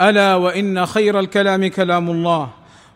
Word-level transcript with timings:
ألا 0.00 0.34
وإن 0.34 0.86
خير 0.86 1.20
الكلام 1.20 1.66
كلام 1.66 2.10
الله 2.10 2.48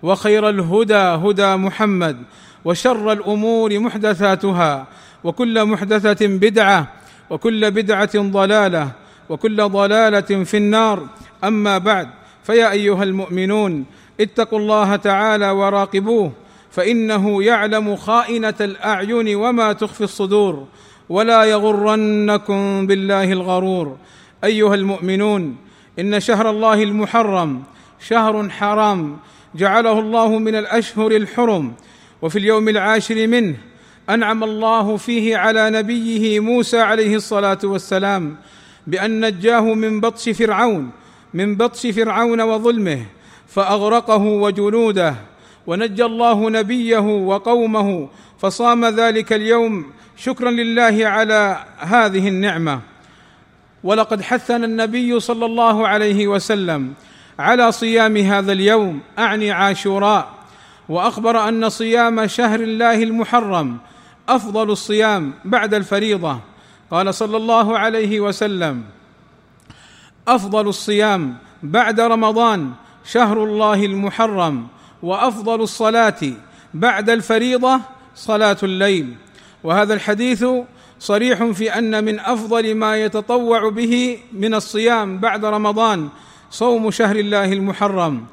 وخير 0.03 0.49
الهدى 0.49 0.95
هدى 0.95 1.57
محمد 1.57 2.17
وشر 2.65 3.13
الأمور 3.13 3.79
محدثاتها 3.79 4.87
وكل 5.25 5.65
محدثة 5.65 6.27
بدعة 6.27 6.93
وكل 7.31 7.71
بدعة 7.71 8.11
ضلالة 8.17 8.91
وكل 9.29 9.69
ضلالة 9.69 10.45
في 10.45 10.57
النار. 10.57 11.07
أما 11.45 11.79
بعد 11.79 12.09
فيا 12.43 12.71
أيها 12.71 13.03
المؤمنون 13.03 13.85
اتقوا 14.21 14.59
الله 14.59 14.97
تعالى 14.97 15.51
وراقبوه 15.51 16.33
فإنه 16.71 17.43
يعلم 17.43 17.97
خائنة 17.97 18.55
الأعين 18.61 19.37
وما 19.37 19.73
تخفي 19.73 20.05
الصدور 20.05 20.67
ولا 21.09 21.45
يغرنكم 21.45 22.87
بالله 22.87 23.33
الغرور. 23.33 23.97
أيها 24.45 24.75
المؤمنون 24.75 25.57
إن 26.01 26.21
شهر 26.21 26.51
الله 26.51 26.83
المحرم 26.83 27.63
شهر 28.01 28.49
حرام 28.49 29.19
جعله 29.55 29.99
الله 29.99 30.39
من 30.39 30.55
الأشهر 30.55 31.13
الحرم 31.13 31.73
وفي 32.23 32.39
اليوم 32.39 32.69
العاشر 32.69 33.27
منه 33.27 33.57
أنعم 34.11 34.45
الله 34.45 34.97
فيه 34.97 35.37
على 35.37 35.71
نبيه 35.71 36.41
موسى 36.41 36.79
عليه 36.81 37.17
الصلاة 37.17 37.59
والسلام 37.65 38.37
بأن 38.87 39.27
نجاه 39.27 39.61
من 39.61 40.01
بطش 40.01 40.29
فرعون 40.29 40.91
من 41.35 41.57
بطش 41.57 41.87
فرعون 41.87 42.41
وظلمه 42.41 43.03
فأغرقه 43.47 44.23
وجنوده 44.23 45.15
ونجى 45.67 46.05
الله 46.05 46.51
نبيه 46.51 46.99
وقومه 46.99 48.09
فصام 48.39 48.85
ذلك 48.85 49.33
اليوم 49.33 49.87
شكرا 50.17 50.51
لله 50.51 51.07
على 51.07 51.65
هذه 51.79 52.29
النعمة. 52.29 52.90
ولقد 53.85 54.23
حثنا 54.23 54.67
النبي 54.67 55.21
صلى 55.21 55.47
الله 55.47 55.89
عليه 55.89 56.29
وسلم 56.29 56.95
على 57.39 57.73
صيام 57.73 58.17
هذا 58.17 58.53
اليوم 58.53 59.01
أعني 59.19 59.51
عاشوراء 59.51 60.29
وأخبر 60.89 61.49
أن 61.49 61.69
صيام 61.69 62.27
شهر 62.27 62.61
الله 62.61 63.03
المحرم 63.03 63.79
أفضل 64.29 64.71
الصيام 64.71 65.33
بعد 65.45 65.75
الفريضة. 65.75 66.41
قال 66.91 67.15
صلى 67.15 67.37
الله 67.37 67.79
عليه 67.79 68.21
وسلم 68.21 68.85
أفضل 70.29 70.69
الصيام 70.69 71.37
بعد 71.63 72.01
رمضان 72.01 72.71
شهر 73.05 73.45
الله 73.45 73.85
المحرم 73.85 74.67
وأفضل 75.03 75.61
الصلاة 75.61 76.21
بعد 76.75 77.11
الفريضة 77.11 77.81
صلاة 78.15 78.57
الليل. 78.63 79.15
وهذا 79.65 79.95
الحديث 79.95 80.45
صريح 81.01 81.45
في 81.45 81.79
أن 81.79 82.05
من 82.05 82.21
أفضل 82.21 82.75
ما 82.75 82.97
يتطوع 82.97 83.69
به 83.69 84.19
من 84.33 84.55
الصيام 84.55 85.19
بعد 85.19 85.45
رمضان 85.45 86.09
صوم 86.51 86.91
شهر 86.91 87.17
الله 87.17 87.53
المحرم. 87.53 88.25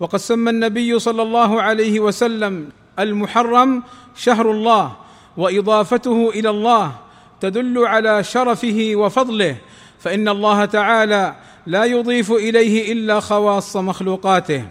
وقد 0.00 0.18
سمى 0.18 0.50
النبي 0.50 0.98
صلى 0.98 1.22
الله 1.22 1.62
عليه 1.62 2.00
وسلم 2.00 2.68
المحرم 2.98 3.82
شهر 4.16 4.50
الله 4.50 4.92
وإضافته 5.36 6.30
إلى 6.30 6.50
الله 6.50 6.92
تدل 7.40 7.86
على 7.86 8.24
شرفه 8.24 8.92
وفضله 8.94 9.56
فإن 9.98 10.28
الله 10.28 10.64
تعالى 10.64 11.34
لا 11.66 11.84
يضيف 11.84 12.32
إليه 12.32 12.92
إلا 12.92 13.20
خواص 13.20 13.76
مخلوقاته. 13.76 14.64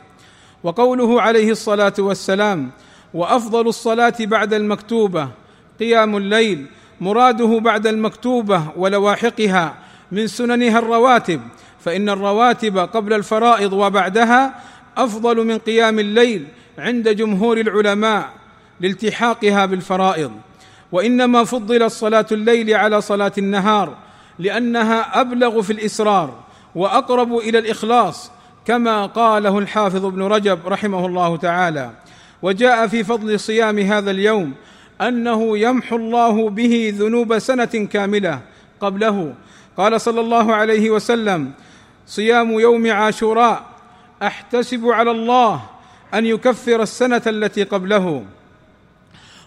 وقوله 0.63 1.21
عليه 1.21 1.51
الصلاة 1.51 1.93
والسلام 1.99 2.71
وأفضل 3.13 3.67
الصلاة 3.67 4.15
بعد 4.19 4.53
المكتوبة 4.53 5.29
قيام 5.79 6.17
الليل 6.17 6.65
مراده 7.01 7.59
بعد 7.59 7.87
المكتوبة 7.87 8.63
ولواحقها 8.77 9.75
من 10.11 10.27
سننها 10.27 10.79
الرواتب 10.79 11.41
فإن 11.79 12.09
الرواتب 12.09 12.77
قبل 12.77 13.13
الفرائض 13.13 13.73
وبعدها 13.73 14.55
أفضل 14.97 15.45
من 15.47 15.57
قيام 15.57 15.99
الليل 15.99 16.47
عند 16.77 17.09
جمهور 17.09 17.57
العلماء 17.57 18.29
لالتحاقها 18.79 19.65
بالفرائض. 19.65 20.31
وإنما 20.91 21.43
فضلت 21.43 21.91
صلاة 21.91 22.25
الليل 22.31 22.73
على 22.73 23.01
صلاة 23.01 23.31
النهار 23.37 23.97
لأنها 24.39 25.21
أبلغ 25.21 25.61
في 25.61 25.73
الإسرار 25.73 26.33
وأقرب 26.75 27.37
إلى 27.37 27.59
الإخلاص 27.59 28.31
كما 28.65 29.05
قاله 29.05 29.59
الحافظ 29.59 30.05
ابن 30.05 30.23
رجب 30.23 30.59
رحمه 30.67 31.05
الله 31.05 31.37
تعالى. 31.37 31.91
وجاء 32.41 32.87
في 32.87 33.03
فضل 33.03 33.39
صيام 33.39 33.79
هذا 33.79 34.11
اليوم 34.11 34.53
أنه 35.01 35.57
يمحو 35.57 35.95
الله 35.95 36.49
به 36.49 36.93
ذنوب 36.97 37.39
سنة 37.39 37.65
كاملة 37.65 38.39
قبله. 38.81 39.33
قال 39.77 40.01
صلى 40.01 40.21
الله 40.21 40.55
عليه 40.55 40.89
وسلم 40.89 41.51
صيام 42.07 42.51
يوم 42.59 42.91
عاشوراء 42.91 43.63
أحتسب 44.23 44.85
على 44.87 45.11
الله 45.11 45.61
أن 46.13 46.25
يكفر 46.25 46.81
السنة 46.81 47.21
التي 47.27 47.63
قبله. 47.63 48.25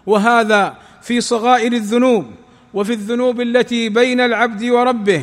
وهذا 0.07 0.75
في 1.03 1.21
صغائر 1.21 1.73
الذنوب 1.73 2.27
وفي 2.75 2.93
الذنوب 2.93 3.41
التي 3.41 3.89
بين 3.89 4.21
العبد 4.21 4.65
وربه. 4.65 5.23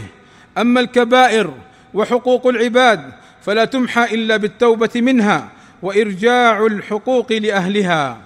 أما 0.57 0.80
الكبائر 0.80 1.53
وحقوق 1.94 2.47
العباد 2.47 3.12
فلا 3.42 3.66
تمحى 3.66 4.16
إلا 4.16 4.38
بالتوبة 4.38 4.90
منها 4.96 5.50
وإرجاع 5.81 6.66
الحقوق 6.66 7.31
لأهلها. 7.31 8.18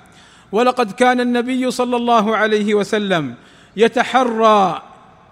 ولقد 0.52 0.92
كان 0.92 1.22
النبي 1.22 1.72
صلى 1.72 1.96
الله 1.96 2.38
عليه 2.38 2.74
وسلم 2.74 3.36
يتحرى 3.78 4.82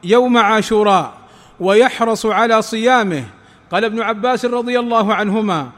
يوم 0.03 0.37
عاشوراء 0.37 1.13
ويحرص 1.59 2.25
على 2.25 2.61
صيامه. 2.61 3.23
قال 3.71 3.85
ابن 3.85 4.01
عباس 4.01 4.45
رضي 4.45 4.79
الله 4.79 5.13
عنهما 5.13 5.69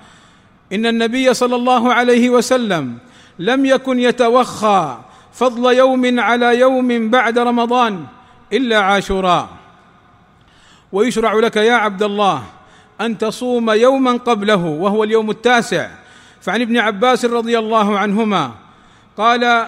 إن 0.73 0.85
النبي 0.85 1.33
صلى 1.33 1.55
الله 1.55 1.93
عليه 1.93 2.29
وسلم 2.29 2.97
لم 3.39 3.65
يكن 3.65 3.99
يتوخى 3.99 4.97
فضل 5.33 5.77
يوم 5.77 6.19
على 6.19 6.59
يوم 6.59 7.09
بعد 7.09 7.39
رمضان 7.39 8.05
إلا 8.53 8.79
عاشوراء. 8.79 9.47
ويشرع 10.91 11.33
لك 11.33 11.55
يا 11.55 11.73
عبد 11.73 12.03
الله 12.03 12.43
أن 13.01 13.17
تصوم 13.17 13.69
يوما 13.71 14.11
قبله 14.11 14.65
وهو 14.65 15.03
اليوم 15.03 15.29
التاسع. 15.29 15.89
فعن 16.41 16.61
ابن 16.61 16.77
عباس 16.77 17.25
رضي 17.25 17.59
الله 17.59 17.99
عنهما 17.99 18.51
قال 19.19 19.67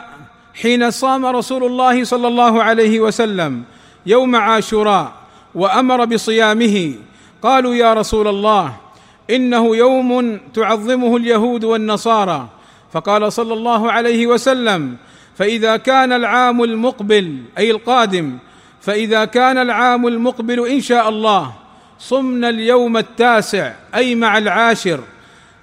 حين 0.62 0.92
صام 0.92 1.25
رسول 1.25 1.63
الله 1.63 2.03
صلى 2.03 2.27
الله 2.27 2.63
عليه 2.63 3.00
وسلم 3.00 3.63
يوم 4.06 4.36
عاشوراء 4.36 5.12
وأمر 5.56 6.06
بصيامه 6.06 6.95
قالوا 7.42 7.75
يا 7.75 7.94
رسول 7.94 8.27
الله 8.27 8.74
إنه 9.30 9.75
يوم 9.75 10.39
تعظمه 10.53 11.18
اليهود 11.18 11.63
والنصارى. 11.63 12.48
فقال 12.94 13.33
صلى 13.33 13.53
الله 13.53 13.92
عليه 13.92 14.27
وسلم 14.27 14.98
فإذا 15.38 15.77
كان 15.77 16.12
العام 16.13 16.63
المقبل 16.63 17.38
أي 17.57 17.71
القادم 17.71 18.38
فإذا 18.81 19.25
كان 19.25 19.57
العام 19.57 20.07
المقبل 20.07 20.68
إن 20.68 20.81
شاء 20.81 21.09
الله 21.09 21.53
صمنا 22.00 22.50
اليوم 22.50 22.98
التاسع 22.98 23.74
أي 23.95 24.15
مع 24.15 24.38
العاشر 24.38 25.00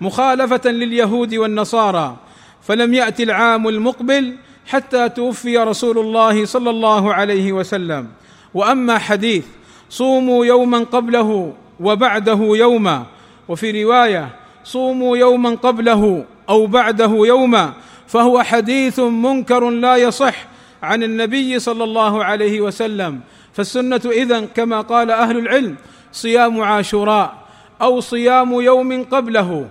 مخالفة 0.00 0.70
لليهود 0.70 1.34
والنصارى. 1.34 2.16
فلم 2.62 2.94
يات 2.94 3.20
العام 3.20 3.68
المقبل 3.68 4.36
حتى 4.66 5.08
توفي 5.08 5.58
رسول 5.58 5.98
الله 5.98 6.44
صلى 6.44 6.70
الله 6.70 7.14
عليه 7.14 7.52
وسلم. 7.52 8.08
وأما 8.54 8.98
حديث 8.98 9.44
صوموا 9.90 10.46
يوما 10.46 10.78
قبله 10.78 11.54
وبعده 11.80 12.40
يوما 12.40 13.06
وفي 13.48 13.84
رواية 13.84 14.28
صوموا 14.64 15.16
يوما 15.16 15.50
قبله 15.50 16.24
أو 16.48 16.66
بعده 16.66 17.12
يوما 17.12 17.72
فهو 18.06 18.42
حديث 18.42 19.00
منكر 19.00 19.70
لا 19.70 19.96
يصح 19.96 20.34
عن 20.82 21.02
النبي 21.02 21.58
صلى 21.58 21.84
الله 21.84 22.24
عليه 22.24 22.60
وسلم. 22.60 23.20
فالسنة 23.52 24.00
إذن 24.06 24.46
كما 24.46 24.80
قال 24.80 25.10
أهل 25.10 25.38
العلم 25.38 25.76
صيام 26.12 26.60
عاشوراء 26.60 27.34
أو 27.82 28.00
صيام 28.00 28.60
يوم 28.60 29.04
قبله 29.04 29.68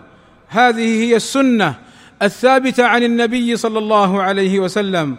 هذه 0.48 1.04
هي 1.04 1.16
السنة 1.16 1.75
الثابتة 2.22 2.86
عن 2.86 3.04
النبي 3.04 3.58
صلى 3.58 3.80
الله 3.80 4.22
عليه 4.22 4.60
وسلم. 4.60 5.16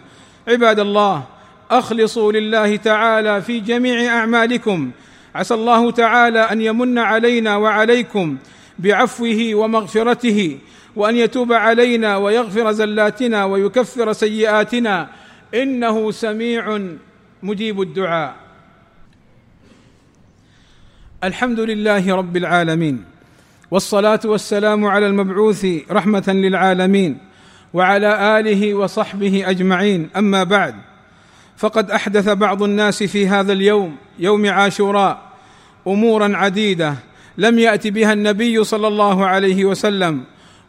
عباد 0.47 0.79
الله 0.79 1.23
أخلصوا 1.71 2.31
لله 2.31 2.75
تعالى 2.75 3.41
في 3.41 3.59
جميع 3.59 4.17
أعمالكم. 4.17 4.91
عسى 5.35 5.53
الله 5.53 5.91
تعالى 5.91 6.39
أن 6.39 6.61
يمن 6.61 6.97
علينا 6.97 7.55
وعليكم 7.55 8.37
بعفوه 8.79 9.49
ومغفرته 9.53 10.59
وأن 10.95 11.15
يتوب 11.15 11.53
علينا 11.53 12.17
ويغفر 12.17 12.71
زلاتنا 12.71 13.45
ويكفر 13.45 14.13
سيئاتنا. 14.13 15.07
إنه 15.53 16.11
سميع 16.11 16.79
مجيب 17.43 17.81
الدعاء. 17.81 18.35
الحمد 21.23 21.59
لله 21.59 22.15
رب 22.15 22.37
العالمين. 22.37 23.18
والصلاة 23.71 24.19
والسلام 24.25 24.85
على 24.85 25.07
المبعوث 25.07 25.65
رحمة 25.91 26.23
للعالمين 26.27 27.17
وعلى 27.73 28.39
آله 28.39 28.73
وصحبه 28.73 29.49
أجمعين. 29.49 30.09
أما 30.17 30.43
بعد 30.43 30.75
فقد 31.57 31.91
أحدث 31.91 32.29
بعض 32.29 32.63
الناس 32.63 33.03
في 33.03 33.27
هذا 33.27 33.53
اليوم 33.53 33.95
يوم 34.19 34.49
عاشوراء 34.49 35.21
أمورا 35.87 36.37
عديدة 36.37 36.95
لم 37.37 37.59
يأت 37.59 37.87
بها 37.87 38.13
النبي 38.13 38.63
صلى 38.63 38.87
الله 38.87 39.25
عليه 39.25 39.65
وسلم 39.65 40.23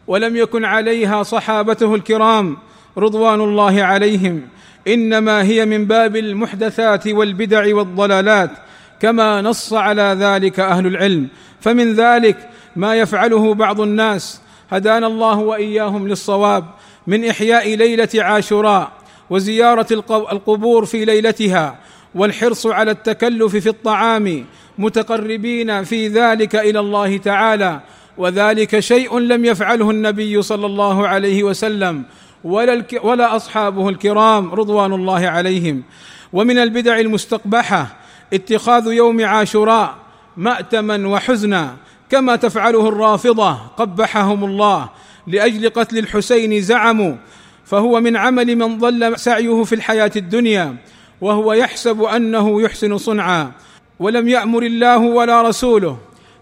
ولم 0.07 0.35
يكن 0.35 0.65
عليها 0.65 1.23
صحابته 1.23 1.95
الكرام 1.95 2.57
رضوان 2.97 3.41
الله 3.41 3.83
عليهم. 3.83 4.41
إنما 4.87 5.43
هي 5.43 5.65
من 5.65 5.85
باب 5.85 6.15
المحدثات 6.15 7.07
والبدع 7.07 7.75
والضلالات 7.75 8.51
كما 8.99 9.41
نص 9.41 9.73
على 9.73 10.17
ذلك 10.19 10.59
أهل 10.59 10.87
العلم. 10.87 11.27
فمن 11.61 11.93
ذلك 11.93 12.49
ما 12.75 12.95
يفعله 12.95 13.53
بعض 13.53 13.81
الناس. 13.81 14.41
هدانا 14.71 15.07
الله 15.07 15.37
وإياهم 15.37 16.07
للصواب 16.07 16.65
من 17.07 17.25
إحياء 17.25 17.75
ليلة 17.75 18.09
عاشوراء 18.15 18.91
وزيارة 19.29 19.87
القبور 20.11 20.85
في 20.85 21.05
ليلتها 21.05 21.75
والحرص 22.15 22.67
على 22.67 22.91
التكلف 22.91 23.55
في 23.55 23.69
الطعام 23.69 24.45
متقربين 24.77 25.83
في 25.83 26.07
ذلك 26.07 26.55
إلى 26.55 26.79
الله 26.79 27.17
تعالى. 27.17 27.79
وذلك 28.17 28.79
شيء 28.79 29.19
لم 29.19 29.45
يفعله 29.45 29.91
النبي 29.91 30.41
صلى 30.41 30.65
الله 30.65 31.07
عليه 31.07 31.43
وسلم 31.43 32.03
ولا 32.43 32.83
ولا 33.03 33.35
أصحابه 33.35 33.89
الكرام 33.89 34.51
رضوان 34.51 34.93
الله 34.93 35.27
عليهم. 35.27 35.83
ومن 36.33 36.57
البدع 36.57 36.99
المستقبحة 36.99 37.87
اتخاذ 38.33 38.87
يوم 38.87 39.25
عاشوراء 39.25 39.95
مأتما 40.37 41.07
وحزنا 41.07 41.75
كما 42.11 42.35
تفعله 42.35 42.89
الرافضة 42.89 43.53
قبحهم 43.53 44.43
الله. 44.43 44.89
لأجل 45.27 45.69
قتل 45.69 45.97
الحسين 45.97 46.61
زعموا. 46.61 47.15
فهو 47.65 48.01
من 48.01 48.17
عمل 48.17 48.55
من 48.55 48.77
ضل 48.77 49.19
سعيه 49.19 49.63
في 49.63 49.75
الحياة 49.75 50.11
الدنيا 50.15 50.75
وهو 51.21 51.53
يحسب 51.53 52.03
أنه 52.03 52.61
يحسن 52.61 52.97
صنعا. 52.97 53.51
ولم 53.99 54.27
يأمر 54.27 54.63
الله 54.63 54.97
ولا 54.97 55.41
رسوله 55.41 55.97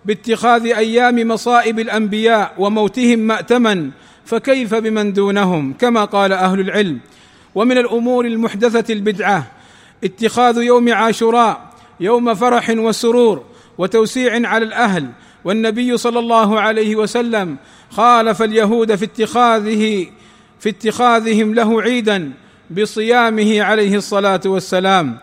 باتخاذ 0.06 0.66
أيام 0.66 1.27
مصائب 1.27 1.80
الأنبياء 1.80 2.54
وموتهم 2.57 3.19
ماتما 3.19 3.92
فكيف 4.25 4.75
بمن 4.75 5.13
دونهم؟ 5.13 5.74
كما 5.74 6.06
قال 6.06 6.33
أهل 6.33 6.60
العلم. 6.60 7.00
ومن 7.56 7.77
الأمور 7.77 8.25
المحدثة 8.25 8.94
البدعة 8.94 9.48
اتخاذ 10.04 10.57
يوم 10.57 10.94
عاشوراء 10.94 11.69
يوم 12.00 12.33
فرح 12.33 12.69
وسرور 12.69 13.44
وتوسيع 13.77 14.48
على 14.50 14.66
الأهل. 14.66 15.10
والنبي 15.44 15.98
صلى 15.98 16.20
الله 16.20 16.60
عليه 16.60 16.96
وسلم 16.96 17.58
خالف 17.92 18.42
اليهود 18.42 18.96
في 18.96 19.06
اتخاذه 19.06 20.08
في 20.60 20.70
اتخاذهم 20.70 21.54
له 21.54 21.82
عيدا 21.82 22.32
بصيامه 22.70 23.62
عليه 23.62 23.96
الصلاة 23.96 24.42
والسلام. 24.46 25.18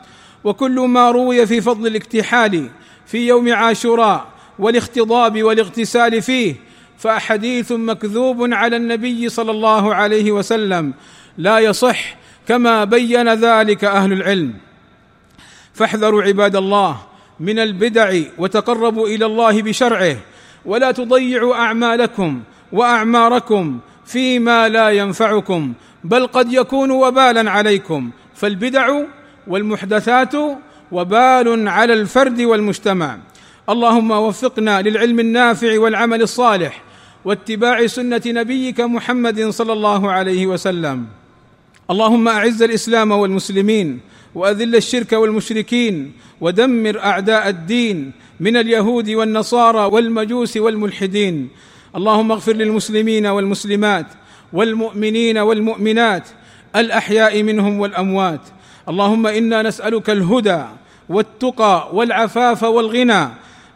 وكل 0.44 0.80
ما 0.80 1.10
روي 1.10 1.46
في 1.46 1.60
فضل 1.60 1.86
الاكتحال 1.86 2.68
في 3.06 3.26
يوم 3.26 3.52
عاشوراء 3.52 4.26
والاختضاب 4.58 5.42
والاغتسال 5.42 6.22
فيه 6.22 6.54
فأحاديث 6.98 7.72
مكذوب 7.72 8.52
على 8.52 8.76
النبي 8.76 9.28
صلى 9.28 9.50
الله 9.50 9.94
عليه 9.94 10.32
وسلم 10.32 10.94
لا 11.38 11.58
يصح 11.58 12.16
كما 12.48 12.84
بين 12.84 13.34
ذلك 13.34 13.84
أهل 13.84 14.12
العلم. 14.12 14.54
فاحذروا 15.74 16.22
عباد 16.22 16.56
الله 16.56 17.00
من 17.40 17.58
البدع 17.58 18.20
وتقربوا 18.38 19.08
إلى 19.08 19.26
الله 19.26 19.62
بشرعه 19.62 20.16
ولا 20.64 20.92
تضيعوا 20.92 21.54
أعمالكم 21.54 22.40
وأعماركم 22.72 23.78
فيما 24.06 24.68
لا 24.68 24.90
ينفعكم 24.90 25.72
بل 26.04 26.26
قد 26.26 26.52
يكون 26.52 26.90
وبالا 26.90 27.50
عليكم. 27.50 28.10
فالبدع 28.34 28.88
والمحدثات 29.46 30.32
وبال 30.92 31.68
على 31.68 31.92
الفرد 31.92 32.40
والمجتمع. 32.40 33.18
اللهم 33.68 34.10
وفقنا 34.10 34.82
للعلم 34.82 35.20
النافع 35.20 35.80
والعمل 35.80 36.22
الصالح 36.22 36.82
واتباع 37.24 37.86
سنة 37.86 38.22
نبيك 38.26 38.80
محمد 38.80 39.48
صلى 39.48 39.72
الله 39.72 40.12
عليه 40.12 40.46
وسلم. 40.46 41.06
اللهم 41.90 42.28
أعز 42.28 42.62
الإسلام 42.62 43.10
والمسلمين 43.10 44.00
وأذل 44.36 44.76
الشرك 44.76 45.12
والمشركين 45.12 46.12
ودمر 46.40 47.00
أعداء 47.00 47.48
الدين 47.48 48.12
من 48.40 48.56
اليهود 48.56 49.10
والنصارى 49.10 49.78
والمجوس 49.78 50.56
والملحدين. 50.56 51.48
اللهم 51.96 52.32
اغفر 52.32 52.52
للمسلمين 52.52 53.26
والمسلمات 53.26 54.06
والمؤمنين 54.52 55.38
والمؤمنات 55.38 56.28
الأحياء 56.76 57.42
منهم 57.42 57.80
والأموات. 57.80 58.40
اللهم 58.88 59.26
إنا 59.26 59.62
نسألك 59.62 60.10
الهدى 60.10 60.62
والتقى 61.08 61.90
والعفاف 61.92 62.62
والغنى. 62.62 63.28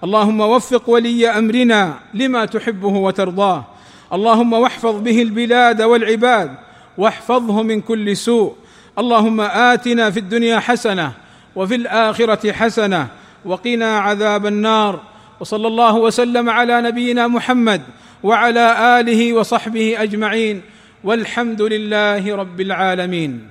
اللهم 0.05 0.41
وفق 0.41 0.91
ولي 0.91 1.29
أمرنا 1.29 1.95
لما 2.15 2.45
تحبه 2.45 2.89
وترضاه. 2.89 3.65
اللهم 4.13 4.53
واحفظ 4.53 5.01
به 5.01 5.23
البلاد 5.23 5.82
والعباد 5.82 6.51
واحفظه 6.99 7.63
من 7.63 7.81
كل 7.81 8.17
سوء. 8.17 8.59
اللهم 8.99 9.41
آتنا 9.41 10.11
في 10.11 10.20
الدنيا 10.20 10.59
حسنة 10.59 11.13
وفي 11.56 11.75
الآخرة 11.75 12.53
حسنة 12.53 13.09
وقنا 13.44 13.99
عذاب 13.99 14.47
النار 14.47 15.01
وصلى 15.41 15.67
الله 15.67 15.94
وسلم 15.94 16.51
على 16.51 16.81
نبينا 16.82 17.27
محمد 17.27 17.82
وعلى 18.23 19.01
آله 19.01 19.32
وصحبه 19.32 20.03
أجمعين 20.03 20.63
والحمد 21.05 21.63
لله 21.63 22.37
رب 22.37 22.61
العالمين 22.61 23.49